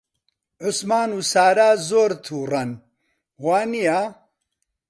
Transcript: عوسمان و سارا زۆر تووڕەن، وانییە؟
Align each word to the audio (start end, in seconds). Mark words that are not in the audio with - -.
عوسمان 0.63 1.09
و 1.17 1.19
سارا 1.31 1.69
زۆر 1.89 2.11
تووڕەن، 2.25 2.69
وانییە؟ 3.45 3.99